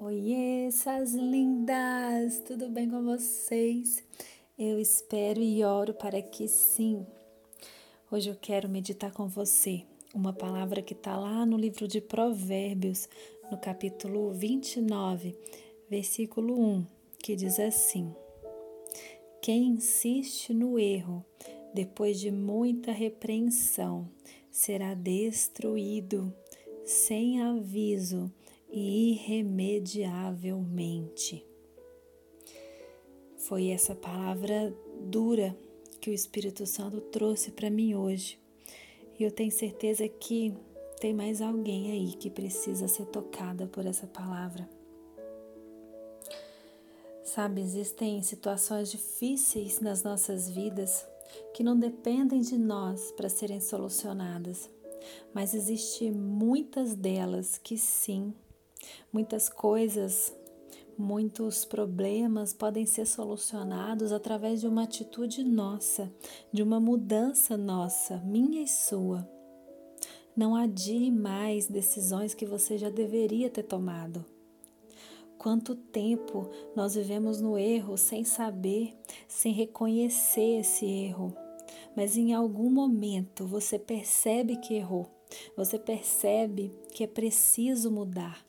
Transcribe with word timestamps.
Oiê, 0.00 0.68
essas 0.68 1.12
lindas! 1.12 2.38
Tudo 2.46 2.68
bem 2.68 2.88
com 2.88 3.02
vocês? 3.02 4.00
Eu 4.56 4.78
espero 4.78 5.40
e 5.40 5.64
oro 5.64 5.92
para 5.92 6.22
que 6.22 6.46
sim. 6.46 7.04
Hoje 8.08 8.30
eu 8.30 8.36
quero 8.40 8.68
meditar 8.68 9.10
com 9.12 9.26
você 9.26 9.82
uma 10.14 10.32
palavra 10.32 10.82
que 10.82 10.92
está 10.92 11.16
lá 11.16 11.44
no 11.44 11.56
livro 11.56 11.88
de 11.88 12.00
Provérbios, 12.00 13.08
no 13.50 13.58
capítulo 13.58 14.30
29, 14.30 15.36
versículo 15.90 16.56
1, 16.56 16.86
que 17.18 17.34
diz 17.34 17.58
assim: 17.58 18.14
Quem 19.42 19.64
insiste 19.64 20.54
no 20.54 20.78
erro, 20.78 21.24
depois 21.74 22.20
de 22.20 22.30
muita 22.30 22.92
repreensão, 22.92 24.08
será 24.48 24.94
destruído 24.94 26.32
sem 26.84 27.42
aviso 27.42 28.32
e 28.70 29.12
irremediavelmente. 29.12 31.44
Foi 33.36 33.68
essa 33.68 33.94
palavra 33.94 34.74
dura 35.00 35.56
que 36.00 36.10
o 36.10 36.12
Espírito 36.12 36.66
Santo 36.66 37.00
trouxe 37.00 37.50
para 37.50 37.70
mim 37.70 37.94
hoje. 37.94 38.38
E 39.18 39.24
eu 39.24 39.30
tenho 39.30 39.50
certeza 39.50 40.06
que 40.08 40.54
tem 41.00 41.14
mais 41.14 41.40
alguém 41.40 41.92
aí 41.92 42.12
que 42.12 42.28
precisa 42.28 42.88
ser 42.88 43.06
tocada 43.06 43.66
por 43.66 43.86
essa 43.86 44.06
palavra. 44.06 44.68
Sabe, 47.24 47.60
existem 47.60 48.22
situações 48.22 48.90
difíceis 48.90 49.80
nas 49.80 50.02
nossas 50.02 50.48
vidas 50.48 51.06
que 51.54 51.62
não 51.62 51.78
dependem 51.78 52.40
de 52.40 52.56
nós 52.56 53.12
para 53.12 53.28
serem 53.28 53.60
solucionadas, 53.60 54.68
mas 55.32 55.54
existem 55.54 56.10
muitas 56.10 56.94
delas 56.94 57.58
que 57.58 57.76
sim 57.76 58.34
Muitas 59.12 59.48
coisas, 59.48 60.34
muitos 60.96 61.64
problemas 61.64 62.52
podem 62.52 62.84
ser 62.84 63.06
solucionados 63.06 64.12
através 64.12 64.60
de 64.60 64.66
uma 64.66 64.82
atitude 64.82 65.44
nossa, 65.44 66.12
de 66.52 66.62
uma 66.62 66.80
mudança 66.80 67.56
nossa, 67.56 68.18
minha 68.18 68.62
e 68.62 68.68
sua. 68.68 69.28
Não 70.36 70.54
adie 70.54 71.10
mais 71.10 71.66
decisões 71.66 72.34
que 72.34 72.46
você 72.46 72.78
já 72.78 72.90
deveria 72.90 73.50
ter 73.50 73.64
tomado. 73.64 74.24
Quanto 75.36 75.76
tempo 75.76 76.50
nós 76.74 76.96
vivemos 76.96 77.40
no 77.40 77.56
erro 77.56 77.96
sem 77.96 78.24
saber, 78.24 78.96
sem 79.28 79.52
reconhecer 79.52 80.60
esse 80.60 80.84
erro. 80.84 81.32
Mas 81.96 82.16
em 82.16 82.34
algum 82.34 82.70
momento 82.70 83.46
você 83.46 83.78
percebe 83.78 84.56
que 84.56 84.74
errou, 84.74 85.08
você 85.56 85.78
percebe 85.78 86.72
que 86.92 87.04
é 87.04 87.06
preciso 87.06 87.90
mudar. 87.90 88.47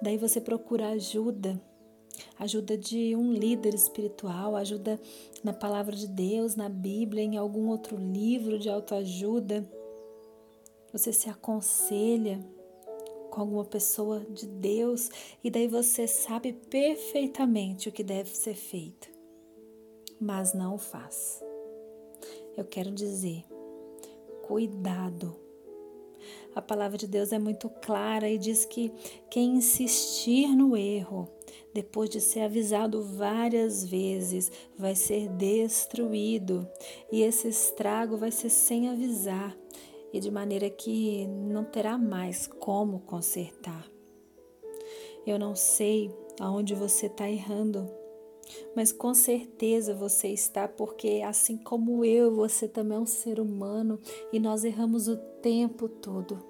Daí 0.00 0.16
você 0.16 0.40
procura 0.40 0.90
ajuda, 0.90 1.60
ajuda 2.38 2.76
de 2.76 3.16
um 3.16 3.32
líder 3.32 3.74
espiritual, 3.74 4.54
ajuda 4.54 5.00
na 5.42 5.52
palavra 5.52 5.94
de 5.94 6.06
Deus, 6.06 6.54
na 6.54 6.68
Bíblia, 6.68 7.22
em 7.22 7.36
algum 7.36 7.68
outro 7.68 7.96
livro 7.96 8.58
de 8.58 8.70
autoajuda. 8.70 9.68
Você 10.92 11.12
se 11.12 11.28
aconselha 11.28 12.38
com 13.30 13.40
alguma 13.40 13.64
pessoa 13.64 14.20
de 14.20 14.46
Deus 14.46 15.10
e 15.42 15.50
daí 15.50 15.66
você 15.66 16.06
sabe 16.06 16.52
perfeitamente 16.52 17.88
o 17.88 17.92
que 17.92 18.04
deve 18.04 18.30
ser 18.30 18.54
feito, 18.54 19.08
mas 20.20 20.54
não 20.54 20.76
o 20.76 20.78
faz. 20.78 21.42
Eu 22.56 22.64
quero 22.64 22.90
dizer, 22.90 23.44
cuidado 24.46 25.47
a 26.58 26.62
palavra 26.62 26.98
de 26.98 27.06
Deus 27.06 27.32
é 27.32 27.38
muito 27.38 27.70
clara 27.70 28.28
e 28.28 28.36
diz 28.36 28.64
que 28.64 28.92
quem 29.30 29.54
insistir 29.54 30.48
no 30.48 30.76
erro, 30.76 31.28
depois 31.72 32.10
de 32.10 32.20
ser 32.20 32.40
avisado 32.40 33.00
várias 33.00 33.84
vezes, 33.84 34.50
vai 34.76 34.96
ser 34.96 35.28
destruído. 35.28 36.68
E 37.12 37.22
esse 37.22 37.46
estrago 37.46 38.16
vai 38.16 38.32
ser 38.32 38.50
sem 38.50 38.88
avisar 38.88 39.56
e 40.12 40.18
de 40.18 40.32
maneira 40.32 40.68
que 40.68 41.28
não 41.28 41.62
terá 41.62 41.96
mais 41.96 42.48
como 42.48 42.98
consertar. 43.02 43.88
Eu 45.24 45.38
não 45.38 45.54
sei 45.54 46.10
aonde 46.40 46.74
você 46.74 47.06
está 47.06 47.30
errando, 47.30 47.88
mas 48.74 48.92
com 48.92 49.12
certeza 49.14 49.94
você 49.94 50.28
está, 50.28 50.68
porque 50.68 51.22
assim 51.24 51.56
como 51.56 52.04
eu, 52.04 52.34
você 52.34 52.68
também 52.68 52.96
é 52.96 53.00
um 53.00 53.06
ser 53.06 53.40
humano 53.40 53.98
e 54.32 54.38
nós 54.38 54.64
erramos 54.64 55.08
o 55.08 55.16
tempo 55.16 55.88
todo. 55.88 56.42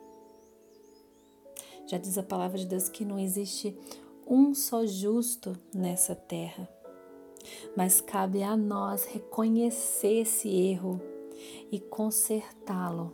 Já 1.87 1.97
diz 1.99 2.19
a 2.19 2.23
palavra 2.23 2.59
de 2.59 2.67
Deus 2.67 2.89
que 2.89 3.05
não 3.05 3.19
existe 3.19 3.77
um 4.27 4.55
só 4.55 4.85
justo 4.85 5.57
nessa 5.75 6.15
terra, 6.15 6.69
mas 7.75 8.01
cabe 8.01 8.43
a 8.43 8.57
nós 8.57 9.05
reconhecer 9.05 10.21
esse 10.21 10.49
erro 10.49 11.01
e 11.73 11.81
consertá-lo 11.81 13.13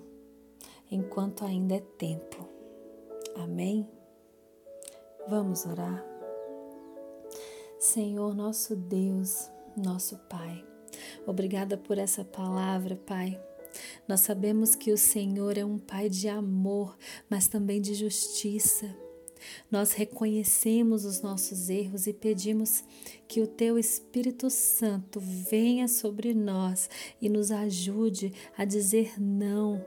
enquanto 0.91 1.45
ainda 1.45 1.75
é 1.75 1.81
tempo. 1.81 2.49
Amém? 3.37 3.89
Vamos 5.29 5.65
orar. 5.67 6.14
Senhor, 7.85 8.35
nosso 8.35 8.75
Deus, 8.75 9.51
nosso 9.77 10.17
Pai, 10.21 10.65
obrigada 11.27 11.77
por 11.77 11.99
essa 11.99 12.25
palavra, 12.25 12.97
Pai. 12.97 13.39
Nós 14.09 14.21
sabemos 14.21 14.75
que 14.75 14.91
o 14.91 14.97
Senhor 14.97 15.59
é 15.59 15.67
um 15.67 15.79
Pai 15.79 16.09
de 16.09 16.27
amor, 16.27 16.97
mas 17.29 17.47
também 17.47 17.83
de 17.83 17.93
justiça. 17.93 18.87
Nós 19.71 19.93
reconhecemos 19.93 21.05
os 21.05 21.21
nossos 21.21 21.69
erros 21.69 22.07
e 22.07 22.15
pedimos 22.15 22.83
que 23.29 23.43
o 23.43 23.47
Teu 23.47 23.79
Espírito 23.79 24.49
Santo 24.49 25.21
venha 25.21 25.87
sobre 25.87 26.33
nós 26.33 26.89
e 27.21 27.29
nos 27.29 27.51
ajude 27.51 28.33
a 28.57 28.65
dizer 28.65 29.21
não 29.21 29.85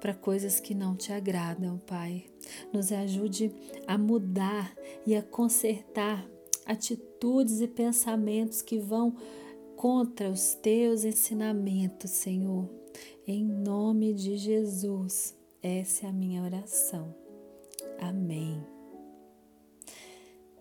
para 0.00 0.14
coisas 0.14 0.60
que 0.60 0.72
não 0.72 0.94
te 0.94 1.12
agradam, 1.12 1.78
Pai. 1.78 2.26
Nos 2.72 2.92
ajude 2.92 3.52
a 3.88 3.98
mudar 3.98 4.72
e 5.04 5.16
a 5.16 5.22
consertar 5.22 6.24
atitudes 6.70 7.60
e 7.60 7.66
pensamentos 7.66 8.62
que 8.62 8.78
vão 8.78 9.16
contra 9.76 10.30
os 10.30 10.54
teus 10.54 11.04
ensinamentos, 11.04 12.10
Senhor. 12.10 12.68
Em 13.26 13.44
nome 13.44 14.12
de 14.12 14.36
Jesus, 14.36 15.36
essa 15.62 16.06
é 16.06 16.08
a 16.08 16.12
minha 16.12 16.42
oração. 16.42 17.14
Amém. 17.98 18.64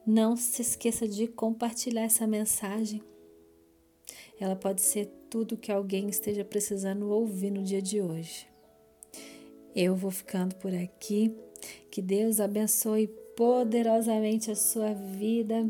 Não 0.05 0.35
se 0.35 0.61
esqueça 0.61 1.07
de 1.07 1.27
compartilhar 1.27 2.03
essa 2.03 2.25
mensagem. 2.25 3.03
Ela 4.39 4.55
pode 4.55 4.81
ser 4.81 5.05
tudo 5.29 5.57
que 5.57 5.71
alguém 5.71 6.09
esteja 6.09 6.43
precisando 6.43 7.09
ouvir 7.09 7.51
no 7.51 7.61
dia 7.61 7.81
de 7.81 8.01
hoje. 8.01 8.47
Eu 9.75 9.95
vou 9.95 10.09
ficando 10.09 10.55
por 10.55 10.73
aqui. 10.73 11.35
Que 11.91 12.01
Deus 12.01 12.39
abençoe 12.39 13.07
poderosamente 13.39 14.51
a 14.51 14.55
sua 14.55 14.93
vida. 14.93 15.69